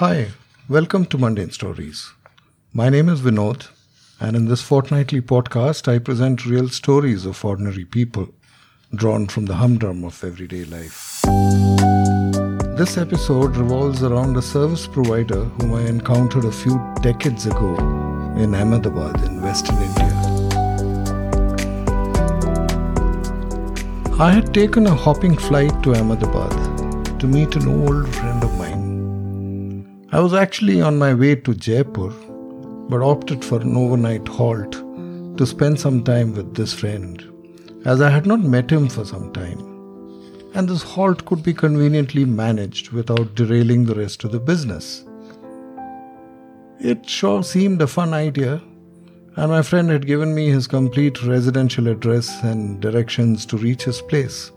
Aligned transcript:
Hi, 0.00 0.28
welcome 0.68 1.06
to 1.06 1.16
Mundane 1.16 1.52
Stories. 1.52 2.12
My 2.74 2.90
name 2.90 3.08
is 3.08 3.22
Vinod, 3.22 3.68
and 4.20 4.36
in 4.36 4.44
this 4.44 4.60
fortnightly 4.60 5.22
podcast, 5.22 5.88
I 5.90 5.98
present 5.98 6.44
real 6.44 6.68
stories 6.68 7.24
of 7.24 7.42
ordinary 7.42 7.86
people 7.86 8.28
drawn 8.94 9.26
from 9.26 9.46
the 9.46 9.54
humdrum 9.54 10.04
of 10.04 10.22
everyday 10.22 10.66
life. 10.66 11.22
This 12.76 12.98
episode 12.98 13.56
revolves 13.56 14.02
around 14.02 14.36
a 14.36 14.42
service 14.42 14.86
provider 14.86 15.44
whom 15.44 15.72
I 15.72 15.86
encountered 15.86 16.44
a 16.44 16.52
few 16.52 16.78
decades 17.00 17.46
ago 17.46 17.74
in 18.36 18.54
Ahmedabad 18.54 19.24
in 19.24 19.40
Western 19.40 19.76
India. 19.76 20.12
I 24.20 24.30
had 24.30 24.52
taken 24.52 24.86
a 24.86 24.94
hopping 24.94 25.38
flight 25.38 25.82
to 25.84 25.94
Ahmedabad 25.94 27.18
to 27.18 27.26
meet 27.26 27.56
an 27.56 27.66
old 27.66 28.14
friend 28.14 28.44
of 28.44 28.58
mine. 28.58 28.85
I 30.16 30.20
was 30.20 30.32
actually 30.32 30.80
on 30.80 30.96
my 30.96 31.12
way 31.12 31.34
to 31.34 31.52
Jaipur, 31.54 32.08
but 32.88 33.02
opted 33.02 33.44
for 33.44 33.60
an 33.60 33.76
overnight 33.76 34.26
halt 34.26 34.72
to 35.36 35.44
spend 35.44 35.78
some 35.78 36.02
time 36.04 36.32
with 36.32 36.54
this 36.54 36.72
friend, 36.72 37.22
as 37.84 38.00
I 38.00 38.08
had 38.08 38.24
not 38.24 38.40
met 38.40 38.70
him 38.70 38.88
for 38.88 39.04
some 39.04 39.30
time. 39.34 39.58
And 40.54 40.70
this 40.70 40.82
halt 40.82 41.26
could 41.26 41.42
be 41.42 41.52
conveniently 41.52 42.24
managed 42.24 42.92
without 42.92 43.34
derailing 43.34 43.84
the 43.84 43.94
rest 43.94 44.24
of 44.24 44.32
the 44.32 44.40
business. 44.40 45.04
It 46.80 47.06
sure 47.06 47.42
seemed 47.42 47.82
a 47.82 47.86
fun 47.86 48.14
idea, 48.14 48.62
and 49.36 49.50
my 49.50 49.60
friend 49.60 49.90
had 49.90 50.06
given 50.06 50.34
me 50.34 50.48
his 50.48 50.66
complete 50.66 51.22
residential 51.24 51.88
address 51.88 52.42
and 52.42 52.80
directions 52.80 53.44
to 53.44 53.58
reach 53.58 53.84
his 53.84 54.00
place. 54.00 54.50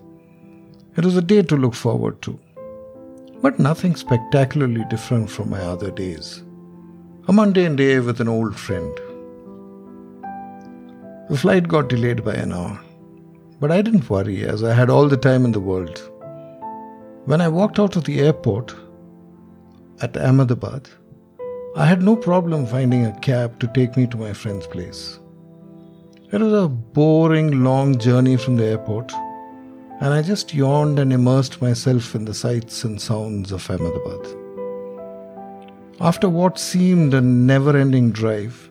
It 0.95 1.03
was 1.03 1.17
a 1.17 1.21
day 1.21 1.41
to 1.41 1.57
look 1.57 1.73
forward 1.73 2.21
to, 2.21 2.39
but 3.41 3.59
nothing 3.59 3.95
spectacularly 3.95 4.83
different 4.89 5.29
from 5.29 5.49
my 5.49 5.61
other 5.61 5.91
days. 5.91 6.43
A 7.27 7.33
mundane 7.33 7.75
day 7.75 7.99
with 7.99 8.19
an 8.19 8.27
old 8.27 8.55
friend. 8.55 8.93
The 11.29 11.37
flight 11.37 11.67
got 11.67 11.89
delayed 11.89 12.23
by 12.25 12.33
an 12.33 12.51
hour, 12.51 12.79
but 13.59 13.71
I 13.71 13.81
didn't 13.81 14.09
worry 14.09 14.43
as 14.43 14.63
I 14.63 14.73
had 14.73 14.89
all 14.89 15.07
the 15.07 15.17
time 15.17 15.45
in 15.45 15.51
the 15.51 15.59
world. 15.59 16.01
When 17.25 17.39
I 17.39 17.47
walked 17.47 17.79
out 17.79 17.95
of 17.95 18.05
the 18.05 18.19
airport 18.19 18.75
at 20.01 20.17
Ahmedabad, 20.17 20.89
I 21.75 21.85
had 21.85 22.01
no 22.01 22.15
problem 22.15 22.65
finding 22.65 23.05
a 23.05 23.19
cab 23.19 23.59
to 23.59 23.67
take 23.67 23.95
me 23.95 24.07
to 24.07 24.17
my 24.17 24.33
friend's 24.33 24.65
place. 24.65 25.19
It 26.31 26.41
was 26.41 26.53
a 26.53 26.67
boring, 26.67 27.63
long 27.63 27.97
journey 27.97 28.37
from 28.37 28.55
the 28.55 28.65
airport, 28.65 29.11
and 30.01 30.13
I 30.13 30.21
just 30.21 30.53
yawned 30.53 30.97
and 30.97 31.11
immersed 31.11 31.61
myself 31.61 32.15
in 32.15 32.25
the 32.25 32.33
sights 32.33 32.83
and 32.83 33.01
sounds 33.01 33.51
of 33.51 33.69
Ahmedabad. 33.69 34.35
After 35.99 36.29
what 36.29 36.57
seemed 36.57 37.13
a 37.13 37.19
never 37.19 37.75
ending 37.75 38.11
drive, 38.11 38.69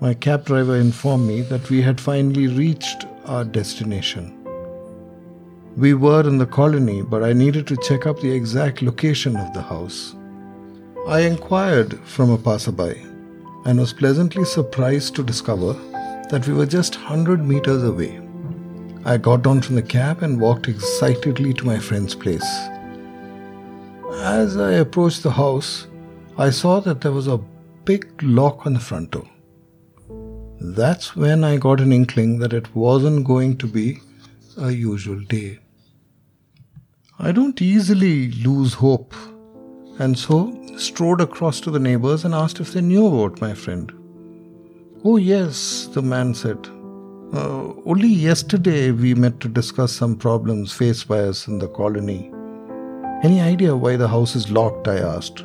my 0.00 0.14
cab 0.14 0.44
driver 0.44 0.76
informed 0.76 1.26
me 1.26 1.42
that 1.42 1.68
we 1.70 1.82
had 1.82 2.00
finally 2.00 2.46
reached 2.46 3.06
our 3.24 3.44
destination. 3.44 4.34
We 5.76 5.94
were 5.94 6.20
in 6.20 6.38
the 6.38 6.46
colony, 6.46 7.02
but 7.02 7.24
I 7.24 7.32
needed 7.32 7.66
to 7.66 7.76
check 7.78 8.06
up 8.06 8.20
the 8.20 8.30
exact 8.30 8.80
location 8.80 9.36
of 9.36 9.52
the 9.54 9.62
house. 9.62 10.14
I 11.08 11.20
inquired 11.20 11.98
from 12.00 12.30
a 12.30 12.38
passerby 12.38 13.02
and 13.64 13.80
was 13.80 13.92
pleasantly 13.92 14.44
surprised 14.44 15.16
to 15.16 15.24
discover 15.24 15.72
that 16.30 16.46
we 16.46 16.54
were 16.54 16.66
just 16.66 16.96
100 16.96 17.44
meters 17.44 17.82
away. 17.82 18.27
I 19.10 19.16
got 19.16 19.40
down 19.40 19.62
from 19.62 19.76
the 19.76 19.82
cab 19.82 20.22
and 20.22 20.38
walked 20.38 20.68
excitedly 20.68 21.54
to 21.54 21.64
my 21.64 21.78
friend's 21.78 22.14
place. 22.14 22.46
As 24.16 24.58
I 24.58 24.72
approached 24.72 25.22
the 25.22 25.30
house, 25.30 25.86
I 26.36 26.50
saw 26.50 26.80
that 26.80 27.00
there 27.00 27.12
was 27.12 27.26
a 27.26 27.40
big 27.86 28.22
lock 28.22 28.66
on 28.66 28.74
the 28.74 28.80
front 28.80 29.12
door. 29.12 29.26
That's 30.60 31.16
when 31.16 31.42
I 31.42 31.56
got 31.56 31.80
an 31.80 31.90
inkling 31.90 32.38
that 32.40 32.52
it 32.52 32.74
wasn't 32.74 33.26
going 33.26 33.56
to 33.56 33.66
be 33.66 33.98
a 34.58 34.70
usual 34.70 35.20
day. 35.20 35.58
I 37.18 37.32
don't 37.32 37.62
easily 37.62 38.30
lose 38.32 38.74
hope, 38.74 39.14
and 39.98 40.18
so 40.18 40.36
strode 40.76 41.22
across 41.22 41.60
to 41.62 41.70
the 41.70 41.78
neighbors 41.78 42.26
and 42.26 42.34
asked 42.34 42.60
if 42.60 42.74
they 42.74 42.82
knew 42.82 43.06
about 43.06 43.40
my 43.40 43.54
friend. 43.54 43.90
Oh, 45.02 45.16
yes, 45.16 45.88
the 45.94 46.02
man 46.02 46.34
said. 46.34 46.68
Uh, 47.30 47.74
only 47.84 48.08
yesterday 48.08 48.90
we 48.90 49.14
met 49.14 49.38
to 49.38 49.48
discuss 49.48 49.92
some 49.92 50.16
problems 50.16 50.72
faced 50.72 51.06
by 51.06 51.18
us 51.18 51.46
in 51.46 51.58
the 51.58 51.68
colony. 51.68 52.32
Any 53.22 53.42
idea 53.42 53.76
why 53.76 53.96
the 53.96 54.08
house 54.08 54.34
is 54.34 54.50
locked? 54.50 54.88
I 54.88 54.96
asked, 54.96 55.40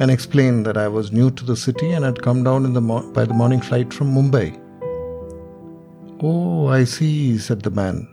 and 0.00 0.10
explained 0.10 0.64
that 0.64 0.78
I 0.78 0.88
was 0.88 1.12
new 1.12 1.30
to 1.32 1.44
the 1.44 1.56
city 1.56 1.90
and 1.92 2.06
had 2.06 2.22
come 2.22 2.42
down 2.42 2.72
the 2.72 2.80
mo- 2.80 3.12
by 3.12 3.26
the 3.26 3.34
morning 3.34 3.60
flight 3.60 3.92
from 3.92 4.14
Mumbai. 4.14 4.58
Oh, 6.22 6.68
I 6.68 6.84
see, 6.84 7.36
said 7.36 7.60
the 7.60 7.70
man. 7.70 8.08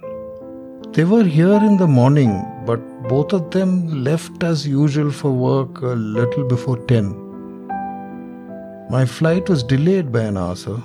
They 0.91 1.05
were 1.05 1.23
here 1.23 1.63
in 1.63 1.77
the 1.77 1.87
morning, 1.87 2.45
but 2.65 2.81
both 3.07 3.31
of 3.31 3.51
them 3.51 4.03
left 4.03 4.43
as 4.43 4.67
usual 4.67 5.11
for 5.11 5.31
work 5.31 5.81
a 5.81 5.95
little 5.95 6.43
before 6.43 6.77
10. 6.87 7.15
My 8.89 9.05
flight 9.05 9.47
was 9.47 9.63
delayed 9.63 10.11
by 10.11 10.23
an 10.23 10.35
hour, 10.35 10.57
sir. 10.57 10.83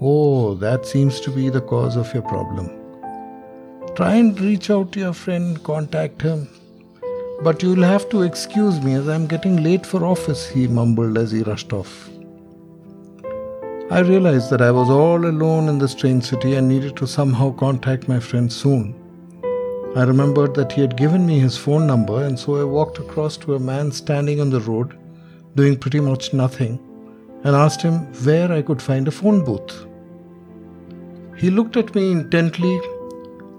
Oh, 0.00 0.54
that 0.54 0.86
seems 0.86 1.18
to 1.22 1.30
be 1.32 1.48
the 1.48 1.60
cause 1.60 1.96
of 1.96 2.14
your 2.14 2.22
problem. 2.22 2.70
Try 3.96 4.14
and 4.14 4.38
reach 4.38 4.70
out 4.70 4.92
to 4.92 5.00
your 5.00 5.12
friend, 5.12 5.60
contact 5.64 6.22
him. 6.22 6.48
But 7.42 7.64
you'll 7.64 7.82
have 7.82 8.08
to 8.10 8.22
excuse 8.22 8.80
me 8.80 8.94
as 8.94 9.08
I'm 9.08 9.26
getting 9.26 9.64
late 9.64 9.84
for 9.84 10.04
office, 10.04 10.48
he 10.48 10.68
mumbled 10.68 11.18
as 11.18 11.32
he 11.32 11.42
rushed 11.42 11.72
off. 11.72 12.08
I 13.90 13.98
realized 14.00 14.50
that 14.50 14.62
I 14.62 14.70
was 14.70 14.88
all 14.88 15.26
alone 15.26 15.68
in 15.68 15.80
the 15.80 15.88
strange 15.88 16.22
city 16.22 16.54
and 16.54 16.68
needed 16.68 16.96
to 16.98 17.08
somehow 17.08 17.50
contact 17.50 18.06
my 18.06 18.20
friend 18.20 18.52
soon. 18.52 18.94
I 19.96 20.04
remembered 20.04 20.54
that 20.54 20.70
he 20.70 20.80
had 20.80 20.96
given 20.96 21.26
me 21.26 21.40
his 21.40 21.56
phone 21.56 21.88
number, 21.88 22.22
and 22.22 22.38
so 22.38 22.60
I 22.60 22.62
walked 22.62 22.98
across 22.98 23.36
to 23.38 23.56
a 23.56 23.58
man 23.58 23.90
standing 23.90 24.40
on 24.40 24.50
the 24.50 24.60
road, 24.60 24.96
doing 25.56 25.76
pretty 25.76 25.98
much 25.98 26.32
nothing, 26.32 26.78
and 27.42 27.56
asked 27.56 27.82
him 27.82 28.12
where 28.24 28.52
I 28.52 28.62
could 28.62 28.80
find 28.80 29.08
a 29.08 29.10
phone 29.10 29.44
booth. 29.44 29.87
He 31.38 31.50
looked 31.50 31.76
at 31.76 31.94
me 31.94 32.10
intently, 32.10 32.80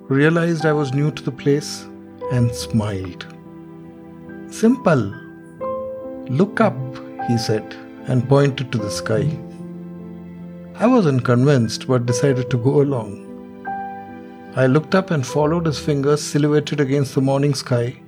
realized 0.10 0.66
I 0.66 0.74
was 0.74 0.94
new 0.94 1.12
to 1.12 1.24
the 1.24 1.32
place, 1.32 1.86
and 2.32 2.54
smiled. 2.54 3.26
Simple. 4.50 5.14
Look 6.28 6.60
up, 6.60 6.78
he 7.30 7.38
said, 7.38 7.76
and 8.08 8.28
pointed 8.28 8.74
to 8.74 8.78
the 8.78 8.92
sky. 8.92 9.26
I 10.76 10.88
wasn't 10.88 11.24
convinced 11.24 11.88
but 11.88 12.06
decided 12.06 12.50
to 12.50 12.58
go 12.58 12.82
along. 12.82 13.26
I 14.56 14.68
looked 14.68 14.94
up 14.94 15.10
and 15.12 15.26
followed 15.26 15.66
his 15.66 15.80
fingers 15.80 16.22
silhouetted 16.22 16.82
against 16.82 17.16
the 17.16 17.22
morning 17.22 17.54
sky 17.54 18.02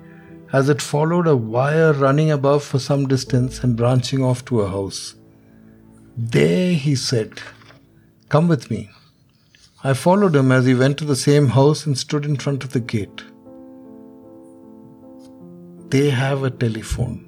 as 0.51 0.67
it 0.67 0.81
followed 0.81 1.27
a 1.27 1.35
wire 1.35 1.93
running 1.93 2.31
above 2.31 2.61
for 2.61 2.79
some 2.79 3.07
distance 3.07 3.63
and 3.63 3.77
branching 3.77 4.21
off 4.21 4.43
to 4.45 4.61
a 4.61 4.69
house. 4.69 5.15
There, 6.17 6.73
he 6.73 6.95
said, 6.95 7.41
Come 8.27 8.49
with 8.49 8.69
me. 8.69 8.89
I 9.83 9.93
followed 9.93 10.35
him 10.35 10.51
as 10.51 10.67
he 10.67 10.75
went 10.75 10.99
to 10.99 11.05
the 11.05 11.15
same 11.15 11.47
house 11.47 11.87
and 11.87 11.97
stood 11.97 12.23
in 12.23 12.35
front 12.35 12.63
of 12.63 12.71
the 12.71 12.79
gate. 12.79 13.23
They 15.89 16.11
have 16.11 16.43
a 16.43 16.51
telephone. 16.51 17.27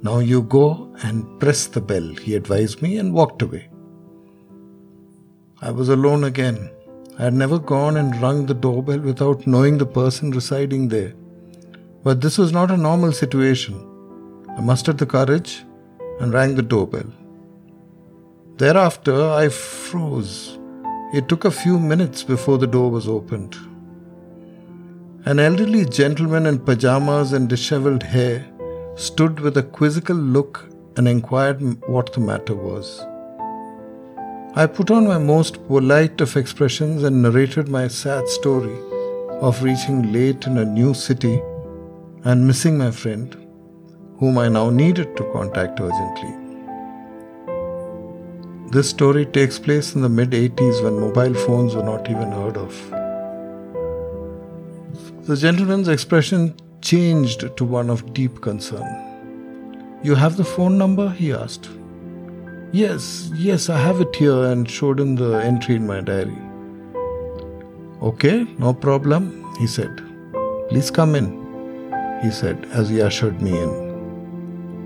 Now 0.00 0.20
you 0.20 0.42
go 0.42 0.94
and 1.02 1.40
press 1.40 1.66
the 1.66 1.80
bell, 1.80 2.14
he 2.14 2.36
advised 2.36 2.80
me 2.80 2.96
and 2.98 3.12
walked 3.12 3.42
away. 3.42 3.68
I 5.60 5.72
was 5.72 5.88
alone 5.88 6.22
again. 6.22 6.70
I 7.18 7.24
had 7.24 7.34
never 7.34 7.58
gone 7.58 7.96
and 7.96 8.22
rung 8.22 8.46
the 8.46 8.54
doorbell 8.54 9.00
without 9.00 9.44
knowing 9.48 9.78
the 9.78 9.86
person 9.86 10.30
residing 10.30 10.86
there. 10.86 11.14
But 12.04 12.20
this 12.20 12.38
was 12.38 12.52
not 12.52 12.70
a 12.70 12.76
normal 12.76 13.10
situation. 13.10 13.74
I 14.56 14.60
mustered 14.60 14.98
the 14.98 15.06
courage 15.06 15.64
and 16.20 16.32
rang 16.32 16.54
the 16.54 16.62
doorbell. 16.62 17.12
Thereafter, 18.58 19.30
I 19.30 19.48
froze. 19.48 20.56
It 21.10 21.26
took 21.26 21.46
a 21.46 21.50
few 21.50 21.78
minutes 21.78 22.22
before 22.22 22.58
the 22.58 22.66
door 22.66 22.90
was 22.90 23.08
opened. 23.08 23.56
An 25.24 25.38
elderly 25.38 25.86
gentleman 25.86 26.44
in 26.44 26.58
pajamas 26.58 27.32
and 27.32 27.48
disheveled 27.48 28.02
hair 28.02 28.46
stood 28.94 29.40
with 29.40 29.56
a 29.56 29.62
quizzical 29.62 30.16
look 30.16 30.68
and 30.98 31.08
inquired 31.08 31.62
what 31.88 32.12
the 32.12 32.20
matter 32.20 32.54
was. 32.54 33.00
I 34.54 34.66
put 34.66 34.90
on 34.90 35.06
my 35.06 35.16
most 35.16 35.66
polite 35.66 36.20
of 36.20 36.36
expressions 36.36 37.02
and 37.02 37.22
narrated 37.22 37.68
my 37.68 37.88
sad 37.88 38.28
story 38.28 38.76
of 39.40 39.62
reaching 39.62 40.12
late 40.12 40.46
in 40.46 40.58
a 40.58 40.64
new 40.66 40.92
city 40.92 41.40
and 42.24 42.46
missing 42.46 42.76
my 42.76 42.90
friend, 42.90 43.34
whom 44.18 44.36
I 44.36 44.48
now 44.48 44.68
needed 44.68 45.16
to 45.16 45.32
contact 45.32 45.80
urgently. 45.80 46.47
This 48.70 48.90
story 48.90 49.24
takes 49.24 49.58
place 49.58 49.94
in 49.94 50.02
the 50.02 50.10
mid 50.10 50.32
80s 50.32 50.84
when 50.84 51.00
mobile 51.00 51.32
phones 51.32 51.74
were 51.74 51.82
not 51.82 52.10
even 52.10 52.30
heard 52.30 52.58
of. 52.58 52.74
The 55.26 55.36
gentleman's 55.36 55.88
expression 55.88 56.54
changed 56.82 57.56
to 57.56 57.64
one 57.64 57.88
of 57.88 58.12
deep 58.12 58.42
concern. 58.42 58.86
You 60.02 60.14
have 60.14 60.36
the 60.36 60.44
phone 60.44 60.76
number? 60.76 61.08
he 61.08 61.32
asked. 61.32 61.70
Yes, 62.70 63.30
yes, 63.34 63.70
I 63.70 63.78
have 63.78 64.02
it 64.02 64.14
here 64.14 64.44
and 64.44 64.70
showed 64.70 65.00
him 65.00 65.16
the 65.16 65.32
entry 65.42 65.76
in 65.76 65.86
my 65.86 66.02
diary. 66.02 66.36
Okay, 68.02 68.46
no 68.58 68.74
problem, 68.74 69.50
he 69.58 69.66
said. 69.66 70.02
Please 70.68 70.90
come 70.90 71.14
in, 71.14 71.28
he 72.22 72.30
said 72.30 72.68
as 72.72 72.90
he 72.90 73.00
ushered 73.00 73.40
me 73.40 73.58
in. 73.58 73.87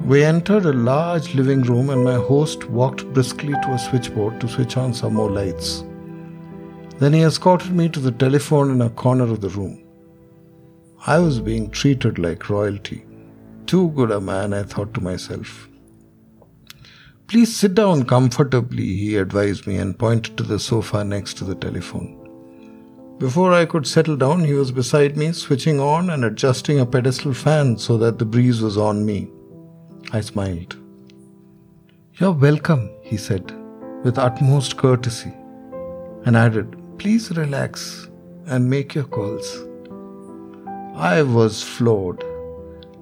We 0.04 0.24
entered 0.24 0.66
a 0.66 0.72
large 0.72 1.32
living 1.36 1.62
room 1.62 1.90
and 1.90 2.02
my 2.02 2.16
host 2.16 2.68
walked 2.68 3.06
briskly 3.12 3.52
to 3.52 3.70
a 3.70 3.78
switchboard 3.78 4.40
to 4.40 4.48
switch 4.48 4.76
on 4.76 4.92
some 4.92 5.14
more 5.14 5.30
lights. 5.30 5.84
Then 6.98 7.12
he 7.12 7.22
escorted 7.22 7.70
me 7.70 7.88
to 7.90 8.00
the 8.00 8.10
telephone 8.10 8.72
in 8.72 8.82
a 8.82 8.90
corner 8.90 9.24
of 9.24 9.40
the 9.40 9.48
room. 9.50 9.84
I 11.06 11.20
was 11.20 11.38
being 11.38 11.70
treated 11.70 12.18
like 12.18 12.50
royalty. 12.50 13.04
Too 13.66 13.90
good 13.90 14.10
a 14.10 14.20
man, 14.20 14.52
I 14.52 14.64
thought 14.64 14.92
to 14.94 15.00
myself. 15.00 15.68
Please 17.28 17.54
sit 17.54 17.74
down 17.74 18.04
comfortably, 18.04 18.96
he 18.96 19.16
advised 19.16 19.68
me 19.68 19.76
and 19.76 19.96
pointed 19.96 20.36
to 20.36 20.42
the 20.42 20.58
sofa 20.58 21.04
next 21.04 21.34
to 21.34 21.44
the 21.44 21.54
telephone. 21.54 22.18
Before 23.18 23.52
I 23.52 23.66
could 23.66 23.86
settle 23.86 24.16
down, 24.16 24.44
he 24.44 24.54
was 24.54 24.72
beside 24.72 25.16
me, 25.16 25.30
switching 25.30 25.78
on 25.78 26.10
and 26.10 26.24
adjusting 26.24 26.80
a 26.80 26.86
pedestal 26.86 27.32
fan 27.32 27.78
so 27.78 27.96
that 27.98 28.18
the 28.18 28.24
breeze 28.24 28.60
was 28.60 28.76
on 28.76 29.06
me. 29.06 29.30
I 30.10 30.20
smiled. 30.20 30.76
You're 32.14 32.32
welcome, 32.32 32.90
he 33.02 33.16
said, 33.16 33.52
with 34.04 34.18
utmost 34.18 34.76
courtesy, 34.76 35.32
and 36.24 36.36
added, 36.36 36.76
Please 36.98 37.30
relax 37.36 38.08
and 38.46 38.68
make 38.68 38.94
your 38.94 39.04
calls. 39.04 39.64
I 40.94 41.22
was 41.22 41.62
floored. 41.62 42.22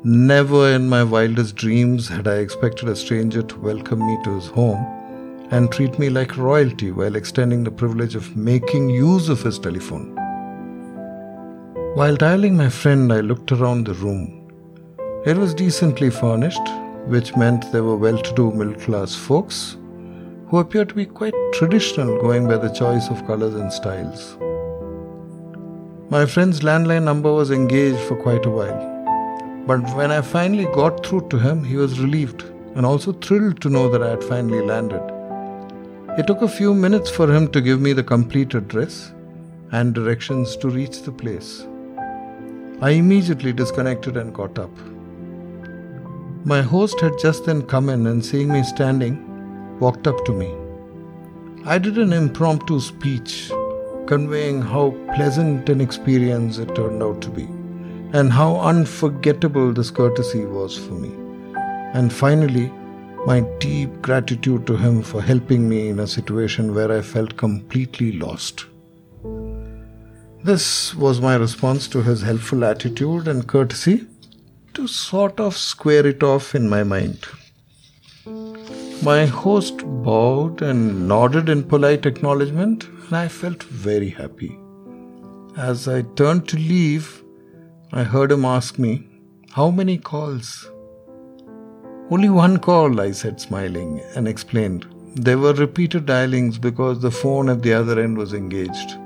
Never 0.05 0.71
in 0.73 0.89
my 0.89 1.03
wildest 1.03 1.57
dreams 1.57 2.09
had 2.09 2.29
I 2.29 2.37
expected 2.37 2.89
a 2.89 2.97
stranger 2.97 3.43
to 3.43 3.61
welcome 3.61 4.07
me 4.07 4.17
to 4.25 4.37
his 4.37 4.47
home 4.47 4.87
and 5.51 5.71
treat 5.71 5.99
me 5.99 6.09
like 6.09 6.37
royalty 6.37 6.93
while 6.93 7.17
extending 7.17 7.65
the 7.65 7.71
privilege 7.71 8.15
of 8.15 8.37
making 8.37 8.89
use 8.89 9.29
of 9.29 9.43
his 9.43 9.59
telephone. 9.59 10.17
While 11.95 12.17
dialing 12.17 12.57
my 12.57 12.69
friend, 12.69 13.13
I 13.13 13.21
looked 13.21 13.51
around 13.51 13.87
the 13.87 13.95
room. 13.95 14.49
It 15.27 15.37
was 15.37 15.53
decently 15.53 16.09
furnished, 16.09 16.67
which 17.07 17.37
meant 17.37 17.71
they 17.73 17.81
were 17.81 17.97
well 17.97 18.19
to 18.19 18.35
do 18.35 18.51
middle 18.53 18.75
class 18.75 19.15
folks 19.15 19.77
who 20.49 20.59
appeared 20.59 20.89
to 20.89 20.95
be 20.95 21.07
quite 21.07 21.35
traditional 21.53 22.21
going 22.21 22.49
by 22.49 22.57
the 22.57 22.69
choice 22.71 23.09
of 23.09 23.27
colors 23.27 23.55
and 23.55 23.73
styles. 23.73 24.37
My 26.11 26.27
friend's 26.27 26.61
landline 26.61 27.05
number 27.05 27.33
was 27.33 27.53
engaged 27.53 28.01
for 28.01 28.17
quite 28.17 28.45
a 28.45 28.51
while. 28.51 28.91
But 29.67 29.95
when 29.95 30.11
I 30.11 30.21
finally 30.23 30.65
got 30.65 31.07
through 31.07 31.29
to 31.29 31.39
him, 31.39 31.63
he 31.63 31.77
was 31.77 32.01
relieved 32.01 32.43
and 32.75 32.85
also 32.85 33.13
thrilled 33.13 33.61
to 33.63 33.71
know 33.71 33.89
that 33.89 34.03
I 34.03 34.11
had 34.11 34.25
finally 34.25 34.61
landed. 34.61 35.03
It 36.19 36.27
took 36.27 36.43
a 36.43 36.49
few 36.49 36.75
minutes 36.75 37.09
for 37.09 37.33
him 37.33 37.47
to 37.53 37.61
give 37.61 37.81
me 37.81 37.93
the 37.93 38.03
complete 38.03 38.55
address 38.55 39.13
and 39.71 39.95
directions 39.95 40.57
to 40.57 40.69
reach 40.69 41.03
the 41.03 41.13
place. 41.13 41.65
I 42.81 42.91
immediately 42.91 43.53
disconnected 43.53 44.17
and 44.17 44.35
got 44.35 44.59
up. 44.59 44.77
My 46.45 46.63
host 46.63 47.01
had 47.01 47.19
just 47.19 47.45
then 47.45 47.61
come 47.63 47.91
in 47.91 48.07
and 48.07 48.25
seeing 48.25 48.49
me 48.51 48.63
standing, 48.63 49.79
walked 49.79 50.07
up 50.07 50.25
to 50.25 50.33
me. 50.33 50.55
I 51.67 51.77
did 51.77 51.99
an 51.99 52.15
impromptu 52.15 52.81
speech 52.81 53.53
conveying 54.07 54.63
how 54.63 54.93
pleasant 55.15 55.69
an 55.69 55.83
experience 55.83 56.57
it 56.57 56.75
turned 56.75 57.03
out 57.03 57.21
to 57.21 57.29
be 57.29 57.45
and 58.15 58.33
how 58.33 58.57
unforgettable 58.57 59.73
this 59.75 59.91
courtesy 59.91 60.47
was 60.47 60.79
for 60.79 60.95
me. 60.95 61.11
And 61.93 62.11
finally, 62.11 62.73
my 63.27 63.41
deep 63.59 64.01
gratitude 64.01 64.67
to 64.67 64.77
him 64.77 65.03
for 65.03 65.21
helping 65.21 65.69
me 65.69 65.89
in 65.91 66.01
a 66.01 66.07
situation 66.07 66.75
where 66.75 66.91
I 66.91 67.03
felt 67.03 67.37
completely 67.37 68.13
lost. 68.13 68.65
This 70.43 70.95
was 70.95 71.21
my 71.21 71.37
response 71.37 71.87
to 71.89 72.03
his 72.03 72.23
helpful 72.23 72.65
attitude 72.65 73.29
and 73.29 73.47
courtesy 73.47 74.07
to 74.75 74.87
sort 74.87 75.41
of 75.41 75.57
square 75.57 76.07
it 76.07 76.23
off 76.23 76.55
in 76.55 76.69
my 76.69 76.83
mind. 76.83 77.27
My 79.03 79.25
host 79.25 79.79
bowed 80.05 80.63
and 80.63 81.09
nodded 81.09 81.49
in 81.49 81.65
polite 81.65 82.05
acknowledgement, 82.05 82.87
and 83.07 83.17
I 83.17 83.29
felt 83.29 83.63
very 83.63 84.11
happy. 84.11 84.59
As 85.57 85.89
I 85.89 86.03
turned 86.03 86.47
to 86.49 86.57
leave, 86.57 87.23
I 87.93 88.05
heard 88.05 88.31
him 88.31 88.45
ask 88.45 88.79
me, 88.79 89.09
How 89.53 89.71
many 89.71 89.97
calls? 89.99 90.71
Only 92.11 92.29
one 92.29 92.59
call, 92.59 93.01
I 93.01 93.13
said, 93.13 93.41
smiling, 93.41 94.01
and 94.15 94.29
explained. 94.29 94.87
There 95.17 95.39
were 95.39 95.55
repeated 95.55 96.07
dialings 96.07 96.59
because 96.59 97.01
the 97.01 97.11
phone 97.11 97.49
at 97.49 97.63
the 97.63 97.73
other 97.73 98.01
end 98.01 98.17
was 98.17 98.33
engaged. 98.33 98.97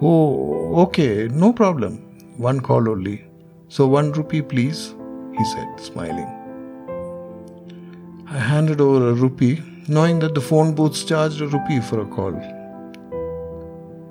Oh, 0.00 0.80
okay, 0.82 1.28
no 1.28 1.52
problem. 1.52 1.98
One 2.36 2.60
call 2.60 2.88
only. 2.88 3.24
So 3.74 3.86
one 3.86 4.12
rupee, 4.12 4.42
please, 4.42 4.94
he 5.34 5.44
said, 5.46 5.80
smiling. 5.80 6.28
I 8.28 8.36
handed 8.36 8.82
over 8.82 9.08
a 9.08 9.14
rupee, 9.14 9.62
knowing 9.88 10.18
that 10.18 10.34
the 10.34 10.42
phone 10.42 10.74
booths 10.74 11.04
charged 11.04 11.40
a 11.40 11.46
rupee 11.46 11.80
for 11.80 12.00
a 12.00 12.04
call. 12.04 12.34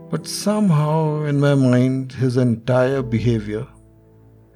But 0.09 0.27
somehow, 0.27 1.25
in 1.25 1.39
my 1.39 1.53
mind, 1.53 2.11
his 2.13 2.37
entire 2.37 3.03
behavior 3.03 3.67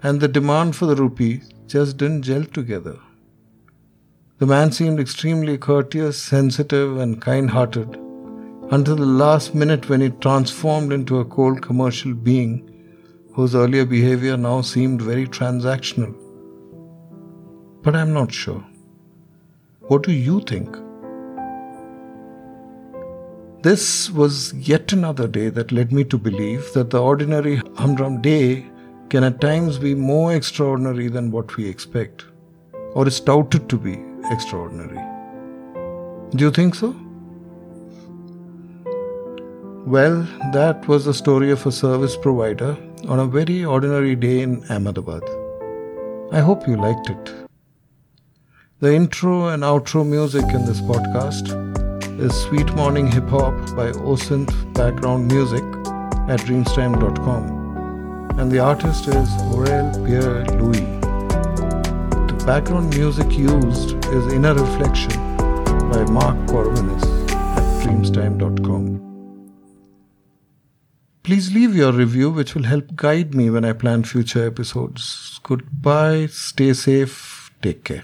and 0.02 0.20
the 0.20 0.28
demand 0.28 0.76
for 0.76 0.88
the 0.88 0.96
rupee 0.96 1.44
just 1.68 1.98
didn't 1.98 2.24
gel 2.24 2.44
together. 2.44 2.98
The 4.40 4.48
man 4.48 4.72
seemed 4.72 5.00
extremely 5.00 5.60
courteous, 5.60 6.20
sensitive, 6.20 6.98
and 6.98 7.22
kind 7.22 7.52
hearted 7.52 7.96
until 8.72 8.96
the 8.96 9.06
last 9.06 9.54
minute 9.54 9.88
when 9.88 10.02
he 10.02 10.10
transformed 10.10 10.92
into 10.92 11.20
a 11.20 11.26
cold 11.26 11.62
commercial 11.62 12.16
being 12.16 12.75
whose 13.36 13.54
earlier 13.54 13.86
behavior 13.86 14.38
now 14.38 14.62
seemed 14.62 15.02
very 15.02 15.28
transactional. 15.28 16.16
But 17.84 17.96
I'm 17.96 18.14
not 18.14 18.32
sure. 18.32 18.64
What 19.82 20.04
do 20.04 20.14
you 20.14 20.40
think? 20.42 20.78
This 23.62 24.10
was 24.10 24.54
yet 24.54 24.94
another 24.94 25.28
day 25.28 25.50
that 25.50 25.74
led 25.74 25.92
me 25.92 26.06
to 26.06 26.18
believe 26.18 26.72
that 26.74 26.92
the 26.92 27.02
ordinary 27.02 27.58
humdrum 27.76 28.22
day 28.22 28.66
can 29.10 29.26
at 29.26 29.42
times 29.42 29.80
be 29.80 29.94
more 29.94 30.34
extraordinary 30.34 31.10
than 31.10 31.30
what 31.30 31.58
we 31.58 31.68
expect, 31.68 32.26
or 32.94 33.06
is 33.06 33.20
touted 33.20 33.70
to 33.70 33.78
be 33.78 34.00
extraordinary. 34.32 35.02
Do 36.32 36.46
you 36.46 36.52
think 36.52 36.76
so? 36.76 36.96
Well, 39.86 40.26
that 40.54 40.88
was 40.88 41.06
the 41.06 41.14
story 41.14 41.52
of 41.52 41.66
a 41.66 41.72
service 41.72 42.16
provider 42.16 42.78
on 43.08 43.20
a 43.20 43.26
very 43.26 43.64
ordinary 43.64 44.16
day 44.16 44.42
in 44.42 44.64
Ahmedabad. 44.70 45.24
I 46.32 46.40
hope 46.40 46.68
you 46.68 46.76
liked 46.76 47.10
it. 47.10 47.34
The 48.80 48.94
intro 48.94 49.48
and 49.50 49.64
outro 49.64 50.06
music 50.06 50.46
in 50.54 50.66
this 50.66 50.82
podcast 50.82 51.50
is 52.20 52.34
Sweet 52.44 52.74
Morning 52.74 53.12
Hip 53.12 53.28
Hop 53.30 53.54
by 53.76 53.92
Osynth 53.92 54.74
Background 54.74 55.28
Music 55.28 55.64
at 56.30 56.40
dreamstime.com 56.42 57.66
and 58.38 58.52
the 58.52 58.60
artist 58.60 59.08
is 59.08 59.30
Aurel 59.54 60.06
Pierre 60.06 60.44
Louis. 60.60 60.86
The 62.28 62.44
background 62.46 62.96
music 62.96 63.32
used 63.32 64.04
is 64.06 64.34
Inner 64.34 64.54
Reflection 64.54 65.38
by 65.90 66.04
Mark 66.10 66.36
Corvinus 66.48 67.04
at 67.32 67.84
dreamstime.com. 67.84 69.15
Please 71.26 71.52
leave 71.52 71.76
your 71.76 71.92
review, 71.92 72.30
which 72.30 72.54
will 72.54 72.66
help 72.66 72.96
guide 72.96 73.34
me 73.34 73.50
when 73.50 73.66
I 73.66 73.74
plan 73.74 74.04
future 74.04 74.46
episodes. 74.46 75.40
Goodbye, 75.42 76.28
stay 76.28 76.74
safe, 76.74 77.50
take 77.64 77.84
care. 77.84 78.04